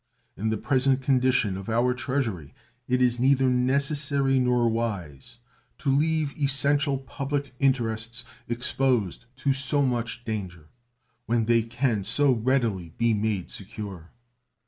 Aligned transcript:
In 0.35 0.49
the 0.49 0.57
present 0.57 1.03
condition 1.03 1.55
of 1.55 1.69
our 1.69 1.93
Treasury 1.93 2.55
it 2.87 3.03
is 3.03 3.19
neither 3.19 3.47
necessary 3.47 4.39
nor 4.39 4.67
wise 4.67 5.37
to 5.77 5.95
leave 5.95 6.35
essential 6.39 6.97
public 6.97 7.53
interests 7.59 8.25
exposed 8.49 9.25
to 9.35 9.53
so 9.53 9.83
much 9.83 10.23
danger 10.25 10.69
when 11.27 11.45
they 11.45 11.61
can 11.61 12.03
so 12.03 12.31
readily 12.31 12.93
be 12.97 13.13
made 13.13 13.51
secure. 13.51 14.09